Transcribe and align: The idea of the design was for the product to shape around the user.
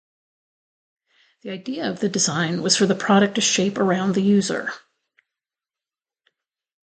The 1.43 1.51
idea 1.51 1.87
of 1.87 1.99
the 1.99 2.09
design 2.09 2.63
was 2.63 2.75
for 2.75 2.87
the 2.87 2.95
product 2.95 3.35
to 3.35 3.41
shape 3.41 3.77
around 3.77 4.15
the 4.15 4.23
user. 4.23 4.73